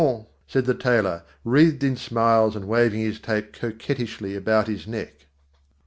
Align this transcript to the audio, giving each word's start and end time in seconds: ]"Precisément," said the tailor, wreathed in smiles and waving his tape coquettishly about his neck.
]"Precisément," 0.01 0.25
said 0.47 0.65
the 0.65 0.73
tailor, 0.73 1.21
wreathed 1.45 1.83
in 1.83 1.95
smiles 1.95 2.55
and 2.55 2.65
waving 2.67 3.01
his 3.01 3.19
tape 3.19 3.53
coquettishly 3.53 4.35
about 4.35 4.65
his 4.67 4.87
neck. 4.87 5.27